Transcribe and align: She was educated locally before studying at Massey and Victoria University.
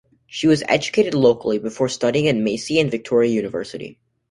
She 0.25 0.47
was 0.47 0.63
educated 0.67 1.13
locally 1.13 1.59
before 1.59 1.87
studying 1.87 2.27
at 2.27 2.35
Massey 2.35 2.79
and 2.79 2.89
Victoria 2.89 3.29
University. 3.31 3.99